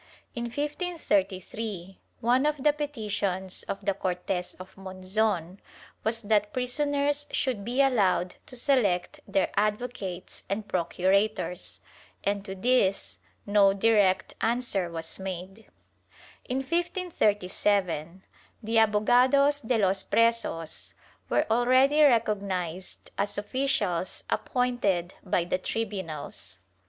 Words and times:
In 0.33 0.45
1533, 0.45 1.99
one 2.21 2.47
of 2.47 2.63
the 2.63 2.73
petitions 2.73 3.61
of 3.67 3.85
the 3.85 3.93
Cortes 3.93 4.55
of 4.55 4.75
Monzon 4.75 5.59
was 6.03 6.23
that 6.23 6.51
prisoners 6.51 7.27
should 7.29 7.63
be 7.63 7.83
allowed 7.83 8.33
to 8.47 8.55
seleijt 8.55 9.19
their 9.27 9.51
advocates 9.55 10.43
and 10.49 10.67
procurators, 10.67 11.81
and 12.23 12.43
to 12.45 12.55
this 12.55 13.19
no 13.45 13.73
direct 13.73 14.33
answer 14.41 14.89
was 14.89 15.19
made,^ 15.19 15.67
In 16.45 16.57
1537 16.61 18.23
the 18.63 18.77
ahogados 18.77 19.61
de 19.61 19.77
los 19.77 20.03
presos 20.03 20.95
were 21.29 21.45
already 21.51 22.01
recognized 22.01 23.11
as 23.19 23.37
officials 23.37 24.23
appointed 24.31 25.13
by 25.23 25.43
the 25.43 25.59
tribunals. 25.59 26.57